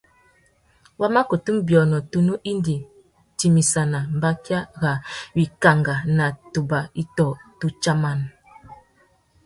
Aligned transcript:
Wa 0.99 1.07
má 1.13 1.21
kutu 1.29 1.49
nʼbiônô 1.57 1.97
tunu 2.11 2.33
indi 2.51 2.75
timissana 3.37 3.99
mbakia 4.15 4.59
râ 4.81 4.93
wikangá 5.35 5.95
nà 6.17 6.25
tubà 6.51 6.79
itô 7.01 7.27
tudjaman. 7.59 8.19